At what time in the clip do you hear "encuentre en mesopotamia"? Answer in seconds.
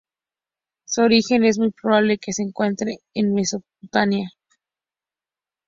2.41-4.31